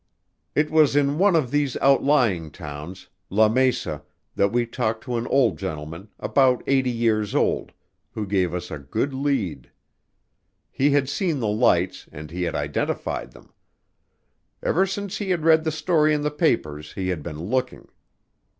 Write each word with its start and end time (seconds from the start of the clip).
It 0.55 0.71
was 0.71 0.95
in 0.95 1.19
one 1.19 1.35
of 1.35 1.51
these 1.51 1.77
outlying 1.77 2.49
towns, 2.49 3.07
Lamesa, 3.29 4.01
that 4.33 4.51
we 4.51 4.65
talked 4.65 5.03
to 5.03 5.15
an 5.17 5.27
old 5.27 5.59
gentleman, 5.59 6.09
about 6.19 6.63
eighty 6.65 6.89
years 6.89 7.35
old, 7.35 7.71
who 8.13 8.25
gave 8.25 8.51
us 8.55 8.71
a 8.71 8.79
good 8.79 9.13
lead. 9.13 9.69
He 10.71 10.89
had 10.89 11.07
seen 11.07 11.39
the 11.39 11.47
lights 11.47 12.09
and 12.11 12.31
he 12.31 12.41
had 12.41 12.55
identified 12.55 13.33
them. 13.33 13.53
Ever 14.63 14.87
since 14.87 15.17
he 15.19 15.29
had 15.29 15.43
read 15.45 15.65
the 15.65 15.71
story 15.71 16.15
in 16.15 16.21
the 16.23 16.31
papers 16.31 16.93
he 16.93 17.09
had 17.09 17.21
been 17.21 17.39
looking. 17.39 17.87